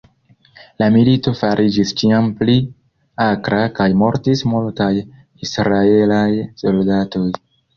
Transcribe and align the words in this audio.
La 0.83 0.85
milito 0.95 1.33
fariĝis 1.41 1.91
ĉiam 1.99 2.31
pli 2.39 2.55
akra, 3.27 3.61
kaj 3.81 3.87
mortis 4.01 4.43
multaj 4.55 4.91
Israelaj 5.49 6.27
soldatoj. 6.65 7.27